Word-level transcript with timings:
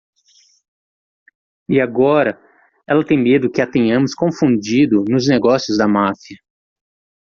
E 1.69 1.79
agora 1.79 2.41
ela 2.87 3.05
tem 3.05 3.21
medo 3.21 3.51
que 3.51 3.61
a 3.61 3.69
tenhamos 3.69 4.15
confundido 4.15 5.05
nos 5.07 5.27
negócios 5.27 5.77
da 5.77 5.87
máfia. 5.87 6.39